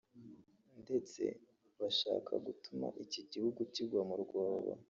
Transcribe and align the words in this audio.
ndetse 0.81 1.21
bashaka 1.79 2.33
gutuma 2.45 2.87
iki 3.03 3.21
gihugu 3.31 3.59
kigwa 3.73 4.01
mu 4.09 4.15
rwobo 4.23 4.71